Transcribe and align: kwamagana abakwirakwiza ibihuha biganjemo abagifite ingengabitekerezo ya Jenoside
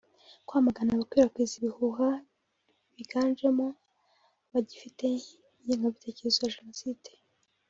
kwamagana 0.47 0.89
abakwirakwiza 0.93 1.53
ibihuha 1.57 2.09
biganjemo 2.95 3.67
abagifite 4.47 5.03
ingengabitekerezo 5.17 6.39
ya 6.43 6.53
Jenoside 6.57 7.09